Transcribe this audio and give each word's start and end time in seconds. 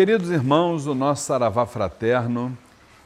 Queridos 0.00 0.30
irmãos, 0.30 0.86
o 0.86 0.94
nosso 0.94 1.24
Saravá 1.24 1.66
Fraterno, 1.66 2.56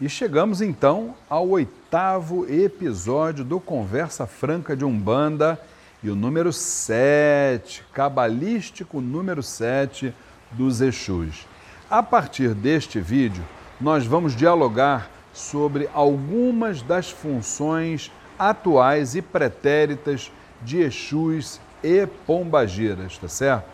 e 0.00 0.08
chegamos 0.08 0.62
então 0.62 1.14
ao 1.28 1.46
oitavo 1.50 2.50
episódio 2.50 3.44
do 3.44 3.60
Conversa 3.60 4.26
Franca 4.26 4.74
de 4.74 4.86
Umbanda 4.86 5.60
e 6.02 6.08
o 6.08 6.16
número 6.16 6.50
7, 6.50 7.84
cabalístico 7.92 9.02
número 9.02 9.42
7 9.42 10.14
dos 10.52 10.80
Exus. 10.80 11.46
A 11.90 12.02
partir 12.02 12.54
deste 12.54 13.00
vídeo, 13.00 13.44
nós 13.78 14.06
vamos 14.06 14.34
dialogar 14.34 15.10
sobre 15.30 15.90
algumas 15.92 16.80
das 16.80 17.10
funções 17.10 18.10
atuais 18.38 19.14
e 19.14 19.20
pretéritas 19.20 20.32
de 20.62 20.78
Exus 20.78 21.60
e 21.84 22.06
Pombagiras, 22.26 23.18
tá 23.18 23.28
certo? 23.28 23.68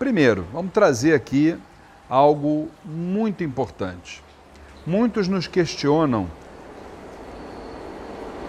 Primeiro, 0.00 0.44
vamos 0.52 0.72
trazer 0.72 1.14
aqui 1.14 1.56
algo 2.08 2.68
muito 2.84 3.42
importante. 3.42 4.22
Muitos 4.86 5.28
nos 5.28 5.46
questionam 5.46 6.28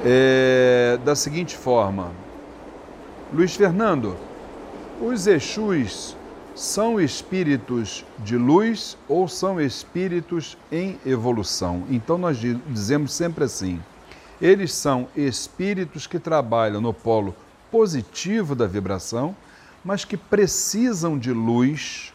é, 0.03 0.99
da 1.03 1.15
seguinte 1.15 1.55
forma: 1.55 2.11
Luiz 3.33 3.55
Fernando, 3.55 4.15
os 5.01 5.27
Exus 5.27 6.15
são 6.53 7.01
espíritos 7.01 8.05
de 8.19 8.37
luz 8.37 8.97
ou 9.09 9.27
são 9.27 9.59
espíritos 9.59 10.57
em 10.71 10.97
evolução? 11.05 11.83
Então 11.89 12.17
nós 12.17 12.37
dizemos 12.37 13.13
sempre 13.13 13.43
assim: 13.43 13.81
eles 14.41 14.73
são 14.73 15.07
espíritos 15.15 16.05
que 16.07 16.19
trabalham 16.19 16.81
no 16.81 16.93
polo 16.93 17.35
positivo 17.71 18.55
da 18.55 18.67
vibração, 18.67 19.35
mas 19.83 20.05
que 20.05 20.17
precisam 20.17 21.17
de 21.17 21.31
luz, 21.31 22.13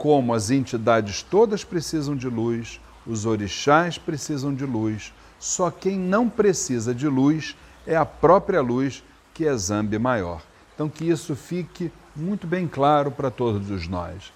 como 0.00 0.32
as 0.32 0.50
entidades 0.50 1.22
todas 1.22 1.62
precisam 1.62 2.16
de 2.16 2.26
luz, 2.26 2.80
os 3.06 3.26
orixás 3.26 3.98
precisam 3.98 4.54
de 4.54 4.64
luz. 4.64 5.12
Só 5.38 5.70
quem 5.70 5.98
não 5.98 6.26
precisa 6.26 6.94
de 6.94 7.06
luz 7.06 7.54
é 7.86 7.94
a 7.96 8.06
própria 8.06 8.62
luz, 8.62 9.04
que 9.34 9.46
é 9.46 9.54
Zambi 9.54 9.98
maior. 9.98 10.40
Então 10.74 10.88
que 10.88 11.04
isso 11.04 11.36
fique 11.36 11.92
muito 12.16 12.46
bem 12.46 12.66
claro 12.66 13.10
para 13.10 13.30
todos 13.30 13.86
nós. 13.88 14.32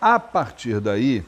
A 0.00 0.18
partir 0.18 0.80
daí, 0.80 1.24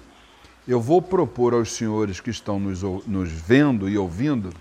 eu 0.66 0.80
vou 0.80 1.00
propor 1.00 1.54
aos 1.54 1.72
senhores 1.72 2.18
que 2.18 2.30
estão 2.30 2.58
nos, 2.58 2.82
nos 3.06 3.30
vendo 3.30 3.88
e 3.88 3.96
ouvindo 3.96 4.52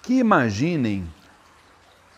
que 0.00 0.14
imaginem 0.14 1.06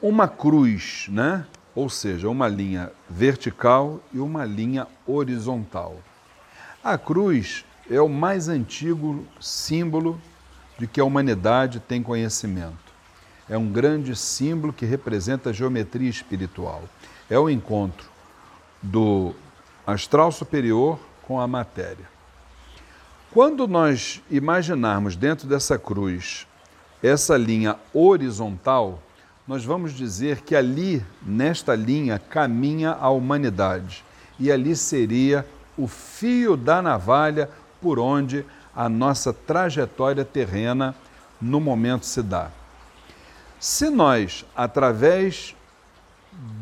uma 0.01 0.29
cruz, 0.29 1.07
né? 1.09 1.45
Ou 1.75 1.89
seja, 1.89 2.29
uma 2.29 2.49
linha 2.49 2.93
vertical 3.09 4.01
e 4.13 4.19
uma 4.19 4.45
linha 4.45 4.87
horizontal. 5.07 5.97
A 6.83 6.97
cruz 6.97 7.65
é 7.91 8.01
o 8.01 8.09
mais 8.09 8.49
antigo 8.49 9.25
símbolo 9.41 10.21
de 10.79 10.87
que 10.87 11.01
a 11.01 11.05
humanidade 11.05 11.81
tem 11.81 12.03
conhecimento. 12.03 12.93
É 13.49 13.59
um 13.59 13.71
grande 13.71 14.17
símbolo 14.17 14.73
que 14.73 14.87
representa 14.87 15.51
a 15.51 15.53
geometria 15.53 16.09
espiritual. 16.09 16.83
É 17.29 17.39
o 17.39 17.51
encontro 17.51 18.09
do 18.83 19.35
astral 19.87 20.33
superior 20.33 20.99
com 21.23 21.41
a 21.41 21.47
matéria. 21.47 22.09
Quando 23.33 23.67
nós 23.67 24.23
imaginarmos 24.31 25.17
dentro 25.17 25.49
dessa 25.49 25.79
cruz 25.79 26.47
essa 27.03 27.37
linha 27.37 27.77
horizontal, 27.93 29.03
nós 29.47 29.65
vamos 29.65 29.93
dizer 29.93 30.41
que 30.41 30.57
ali, 30.57 31.05
nesta 31.23 31.75
linha, 31.75 32.19
caminha 32.19 32.93
a 32.93 33.11
humanidade. 33.11 34.05
E 34.39 34.51
ali 34.51 34.75
seria 34.75 35.47
o 35.77 35.87
fio 35.87 36.57
da 36.57 36.81
navalha 36.81 37.51
por 37.81 37.99
onde 37.99 38.45
a 38.75 38.89
nossa 38.89 39.33
trajetória 39.33 40.25
terrena 40.25 40.95
no 41.41 41.61
momento 41.61 42.07
se 42.07 42.23
dá. 42.23 42.51
Se 43.61 43.91
nós, 43.91 44.45
através 44.57 45.55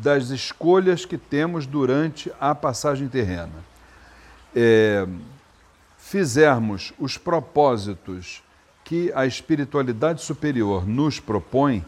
das 0.01 0.29
escolhas 0.29 1.05
que 1.05 1.17
temos 1.17 1.65
durante 1.65 2.31
a 2.39 2.53
passagem 2.53 3.07
terrena, 3.07 3.63
é, 4.55 5.07
fizermos 5.97 6.93
os 6.99 7.17
propósitos 7.17 8.43
que 8.83 9.11
a 9.15 9.25
espiritualidade 9.25 10.21
superior 10.21 10.85
nos 10.85 11.19
propõe, 11.19 11.83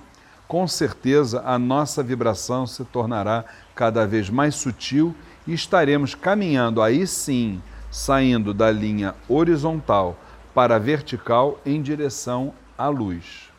com 0.47 0.67
certeza 0.67 1.41
a 1.45 1.57
nossa 1.57 2.03
vibração 2.03 2.67
se 2.67 2.83
tornará 2.85 3.45
cada 3.73 4.06
vez 4.06 4.29
mais 4.29 4.56
sutil 4.56 5.16
e 5.47 5.53
estaremos 5.53 6.16
caminhando 6.16 6.81
aí 6.81 7.06
sim, 7.07 7.61
saindo 7.89 8.53
da 8.53 8.72
linha 8.72 9.16
horizontal 9.28 10.17
para 10.53 10.75
a 10.75 10.79
vertical 10.79 11.59
em 11.66 11.81
direção 11.81 12.53
à 12.78 12.88
luz. 12.88 13.50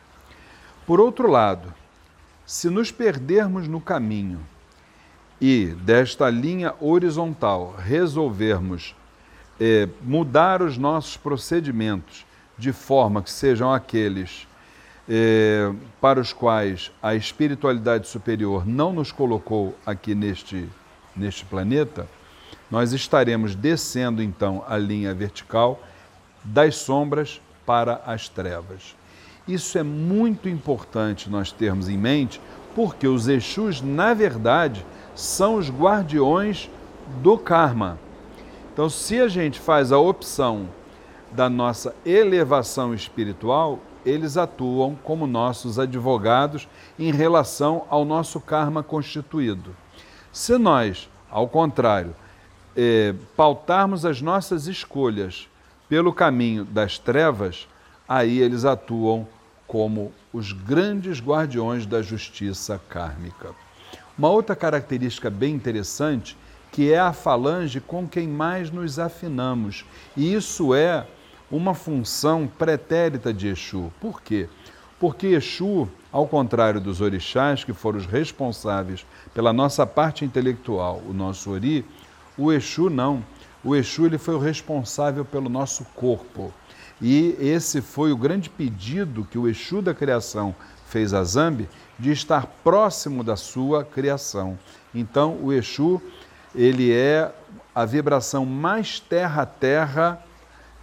Por 0.85 0.99
outro 0.99 1.29
lado, 1.29 1.73
se 2.45 2.69
nos 2.69 2.91
perdermos 2.91 3.67
no 3.67 3.81
caminho 3.81 4.39
e 5.39 5.65
desta 5.81 6.29
linha 6.29 6.73
horizontal 6.79 7.75
resolvermos 7.77 8.95
é, 9.59 9.87
mudar 10.01 10.61
os 10.61 10.77
nossos 10.77 11.17
procedimentos 11.17 12.25
de 12.57 12.71
forma 12.71 13.21
que 13.21 13.29
sejam 13.29 13.71
aqueles 13.71 14.47
é, 15.09 15.71
para 16.01 16.19
os 16.19 16.33
quais 16.33 16.91
a 17.01 17.15
espiritualidade 17.15 18.07
superior 18.07 18.67
não 18.67 18.91
nos 18.91 19.11
colocou 19.11 19.75
aqui 19.85 20.13
neste, 20.13 20.67
neste 21.15 21.45
planeta, 21.45 22.07
nós 22.69 22.91
estaremos 22.91 23.55
descendo 23.55 24.21
então 24.21 24.63
a 24.67 24.77
linha 24.77 25.13
vertical 25.13 25.81
das 26.43 26.75
sombras 26.75 27.41
para 27.65 28.01
as 28.05 28.27
trevas. 28.27 28.95
Isso 29.47 29.77
é 29.77 29.83
muito 29.83 30.49
importante 30.49 31.29
nós 31.29 31.51
termos 31.51 31.87
em 31.87 31.97
mente, 31.97 32.41
porque 32.75 33.07
os 33.07 33.27
Exus, 33.27 33.81
na 33.81 34.13
verdade, 34.13 34.85
são 35.15 35.55
os 35.55 35.69
guardiões 35.69 36.69
do 37.23 37.37
karma. 37.37 37.97
Então, 38.73 38.89
se 38.89 39.19
a 39.19 39.27
gente 39.27 39.59
faz 39.59 39.91
a 39.91 39.97
opção 39.97 40.67
da 41.31 41.49
nossa 41.49 41.95
elevação 42.05 42.93
espiritual, 42.93 43.79
eles 44.07 44.37
atuam 44.37 44.95
como 45.03 45.27
nossos 45.27 45.77
advogados 45.77 46.67
em 46.97 47.11
relação 47.11 47.85
ao 47.89 48.05
nosso 48.05 48.39
karma 48.39 48.81
constituído. 48.81 49.75
Se 50.31 50.57
nós, 50.57 51.09
ao 51.29 51.47
contrário, 51.47 52.15
eh, 52.75 53.13
pautarmos 53.35 54.05
as 54.05 54.21
nossas 54.21 54.67
escolhas 54.67 55.49
pelo 55.89 56.13
caminho 56.13 56.63
das 56.63 56.97
trevas, 56.97 57.67
aí 58.07 58.39
eles 58.39 58.63
atuam 58.63 59.27
como 59.67 60.13
os 60.31 60.53
grandes 60.53 61.19
guardiões 61.19 61.85
da 61.85 62.01
justiça 62.01 62.79
kármica. 62.87 63.53
Uma 64.17 64.29
outra 64.29 64.55
característica 64.55 65.29
bem 65.29 65.53
interessante 65.53 66.37
que 66.71 66.91
é 66.91 66.99
a 66.99 67.13
falange 67.13 67.81
com 67.81 68.07
quem 68.07 68.27
mais 68.27 68.69
nos 68.69 68.99
afinamos, 68.99 69.83
e 70.15 70.33
isso 70.33 70.75
é 70.75 71.07
uma 71.49 71.73
função 71.73 72.47
pretérita 72.47 73.33
de 73.33 73.47
Exu. 73.47 73.91
Por 73.99 74.21
quê? 74.21 74.49
Porque 74.99 75.27
Exu, 75.27 75.87
ao 76.11 76.27
contrário 76.27 76.81
dos 76.81 77.01
orixás, 77.01 77.63
que 77.63 77.73
foram 77.73 77.99
os 77.99 78.05
responsáveis 78.05 79.05
pela 79.33 79.53
nossa 79.53 79.85
parte 79.85 80.25
intelectual, 80.25 81.01
o 81.07 81.13
nosso 81.13 81.51
ori, 81.51 81.85
o 82.37 82.51
Exu 82.51 82.89
não. 82.89 83.23
O 83.63 83.75
Exu 83.75 84.05
ele 84.05 84.17
foi 84.17 84.35
o 84.35 84.39
responsável 84.39 85.23
pelo 85.23 85.49
nosso 85.49 85.85
corpo. 85.95 86.53
E 87.01 87.35
esse 87.39 87.81
foi 87.81 88.11
o 88.11 88.17
grande 88.17 88.49
pedido 88.49 89.27
que 89.29 89.37
o 89.37 89.47
Exu 89.47 89.81
da 89.81 89.93
criação 89.93 90.55
fez 90.87 91.13
a 91.13 91.23
Zambi 91.23 91.69
de 91.99 92.11
estar 92.11 92.47
próximo 92.63 93.23
da 93.23 93.35
sua 93.35 93.83
criação. 93.83 94.57
Então, 94.93 95.37
o 95.41 95.53
Exu, 95.53 96.01
ele 96.55 96.91
é 96.91 97.31
a 97.75 97.85
vibração 97.85 98.45
mais 98.45 98.99
terra-terra 98.99 100.23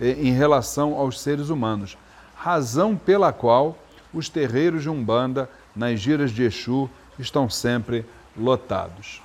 em 0.01 0.33
relação 0.33 0.95
aos 0.95 1.21
seres 1.21 1.49
humanos, 1.49 1.97
razão 2.37 2.97
pela 2.97 3.33
qual 3.33 3.79
os 4.13 4.29
terreiros 4.29 4.83
de 4.83 4.91
Umbanda 4.91 5.49
nas 5.75 6.01
giras 6.01 6.31
de 6.31 6.43
Exu 6.45 6.89
estão 7.19 7.49
sempre 7.49 8.05
lotados. 8.37 9.23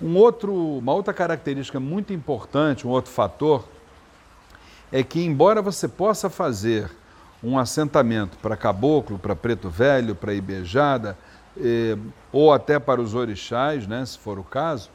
Um 0.00 0.16
outro, 0.16 0.54
uma 0.78 0.92
outra 0.92 1.12
característica 1.12 1.78
muito 1.78 2.12
importante, 2.12 2.86
um 2.86 2.90
outro 2.90 3.10
fator, 3.10 3.64
é 4.90 5.02
que, 5.02 5.22
embora 5.22 5.60
você 5.60 5.86
possa 5.86 6.30
fazer 6.30 6.90
um 7.42 7.58
assentamento 7.58 8.36
para 8.38 8.56
caboclo, 8.56 9.18
para 9.18 9.36
preto 9.36 9.68
velho, 9.68 10.14
para 10.14 10.34
ibejada, 10.34 11.16
eh, 11.56 11.96
ou 12.32 12.52
até 12.52 12.78
para 12.78 13.00
os 13.00 13.14
orixás, 13.14 13.86
né, 13.86 14.04
se 14.04 14.18
for 14.18 14.38
o 14.38 14.44
caso, 14.44 14.90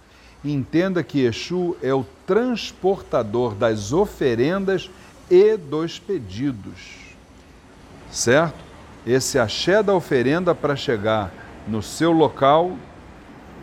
entenda 0.53 1.03
que 1.03 1.25
Exu 1.25 1.75
é 1.81 1.93
o 1.93 2.05
transportador 2.25 3.55
das 3.55 3.91
oferendas 3.91 4.89
e 5.29 5.57
dos 5.57 5.99
pedidos. 5.99 7.15
Certo? 8.11 8.63
Esse 9.05 9.37
axé 9.37 9.83
da 9.83 9.93
oferenda 9.93 10.55
para 10.55 10.75
chegar 10.75 11.31
no 11.67 11.81
seu 11.81 12.11
local 12.11 12.75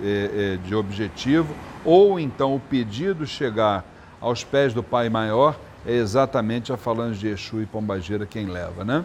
é, 0.02 0.56
é, 0.62 0.66
de 0.66 0.74
objetivo, 0.74 1.54
ou 1.84 2.18
então 2.18 2.54
o 2.54 2.60
pedido 2.60 3.26
chegar 3.26 3.84
aos 4.20 4.44
pés 4.44 4.72
do 4.72 4.82
Pai 4.82 5.08
Maior, 5.08 5.58
é 5.84 5.94
exatamente 5.94 6.72
a 6.72 6.76
falange 6.76 7.18
de 7.18 7.28
Exu 7.28 7.60
e 7.60 7.66
Pombagira 7.66 8.24
quem 8.24 8.46
leva, 8.46 8.84
né? 8.84 9.04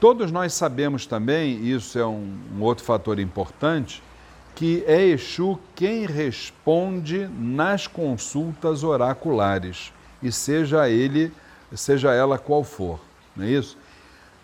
Todos 0.00 0.30
nós 0.30 0.52
sabemos 0.52 1.06
também, 1.06 1.64
isso 1.64 1.98
é 1.98 2.04
um, 2.04 2.36
um 2.56 2.62
outro 2.62 2.84
fator 2.84 3.18
importante, 3.18 4.02
que 4.56 4.82
é 4.86 5.04
Exu 5.04 5.58
quem 5.74 6.06
responde 6.06 7.28
nas 7.38 7.86
consultas 7.86 8.82
oraculares, 8.82 9.92
e 10.22 10.32
seja 10.32 10.88
ele, 10.88 11.30
seja 11.74 12.14
ela 12.14 12.38
qual 12.38 12.64
for, 12.64 12.98
não 13.36 13.44
é 13.44 13.50
isso? 13.50 13.76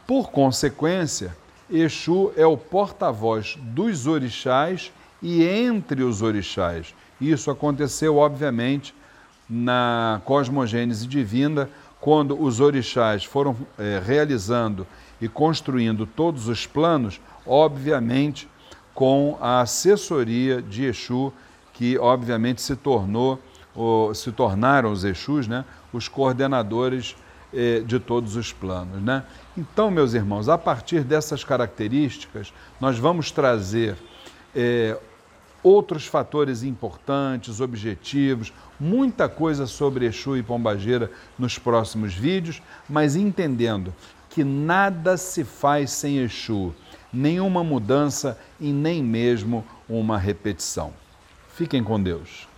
Por 0.07 0.31
consequência, 0.31 1.35
Exu 1.71 2.31
é 2.37 2.45
o 2.45 2.59
porta-voz 2.59 3.57
dos 3.59 4.07
orixás 4.07 4.93
e 5.23 5.43
entre 5.43 6.03
os 6.03 6.21
orixás. 6.21 6.95
Isso 7.19 7.51
aconteceu, 7.51 8.19
obviamente, 8.19 8.95
na 9.49 10.21
cosmogênese 10.27 11.07
divina, 11.07 11.71
quando 11.99 12.39
os 12.39 12.61
orixás 12.61 13.25
foram 13.25 13.57
é, 13.79 14.03
realizando 14.05 14.87
e 15.21 15.29
construindo 15.29 16.05
todos 16.05 16.49
os 16.49 16.67
planos, 16.67 17.19
obviamente 17.47 18.47
com 18.95 19.39
a 19.41 19.61
assessoria 19.61 20.61
de 20.61 20.85
Exu, 20.85 21.33
que 21.73 21.99
obviamente 21.99 22.61
se 22.61 22.77
tornou, 22.77 23.39
ou, 23.75 24.15
se 24.15 24.31
tornaram 24.33 24.93
os 24.93 25.05
Exus, 25.05 25.49
né, 25.49 25.65
os 25.93 26.09
coordenadores 26.09 27.17
eh, 27.53 27.81
de 27.81 27.99
todos 27.99 28.37
os 28.37 28.53
planos. 28.53 29.03
Né? 29.03 29.25
Então, 29.57 29.91
meus 29.91 30.15
irmãos, 30.15 30.49
a 30.49 30.59
partir 30.59 31.05
dessas 31.05 31.43
características, 31.43 32.53
nós 32.81 32.99
vamos 32.99 33.31
trazer 33.31 33.97
eh, 34.55 34.99
outros 35.63 36.07
fatores 36.07 36.63
importantes, 36.63 37.61
objetivos, 37.61 38.53
muita 38.79 39.29
coisa 39.29 39.67
sobre 39.67 40.07
Exu 40.07 40.37
e 40.37 40.43
Pombageira 40.43 41.11
nos 41.39 41.59
próximos 41.59 42.15
vídeos, 42.15 42.61
mas 42.89 43.17
entendendo 43.17 43.95
que 44.29 44.43
nada 44.43 45.17
se 45.17 45.45
faz 45.45 45.91
sem 45.91 46.19
Exu, 46.19 46.75
nenhuma 47.13 47.63
mudança 47.63 48.39
e 48.61 48.73
nem 48.73 49.03
mesmo 49.03 49.65
uma 49.89 50.19
repetição. 50.19 50.93
Fiquem 51.55 51.85
com 51.85 52.03
Deus. 52.03 52.49